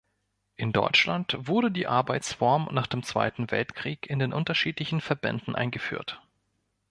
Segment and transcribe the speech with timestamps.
[0.55, 6.19] In Deutschland wurde die Arbeitsform nach dem Zweiten Weltkrieg in den unterschiedlichen Verbänden eingeführt.